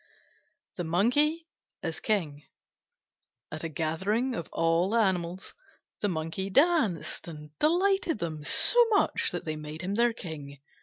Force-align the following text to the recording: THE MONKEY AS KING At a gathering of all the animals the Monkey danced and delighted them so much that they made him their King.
THE 0.77 0.83
MONKEY 0.83 1.47
AS 1.83 1.99
KING 1.99 2.41
At 3.51 3.63
a 3.63 3.69
gathering 3.69 4.33
of 4.33 4.49
all 4.51 4.89
the 4.89 4.97
animals 4.97 5.53
the 6.01 6.09
Monkey 6.09 6.49
danced 6.49 7.27
and 7.27 7.51
delighted 7.59 8.17
them 8.17 8.43
so 8.43 8.83
much 8.89 9.29
that 9.29 9.45
they 9.45 9.55
made 9.55 9.83
him 9.83 9.93
their 9.93 10.11
King. 10.13 10.57